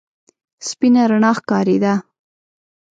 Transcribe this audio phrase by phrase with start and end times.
[0.67, 1.93] سپينه رڼا ښکارېده.